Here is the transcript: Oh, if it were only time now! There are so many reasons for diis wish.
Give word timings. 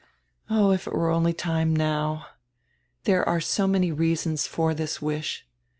Oh, 0.49 0.71
if 0.71 0.87
it 0.87 0.93
were 0.93 1.11
only 1.11 1.31
time 1.31 1.75
now! 1.75 2.25
There 3.03 3.23
are 3.29 3.39
so 3.39 3.67
many 3.67 3.91
reasons 3.91 4.47
for 4.47 4.73
diis 4.73 4.99
wish. 4.99 5.45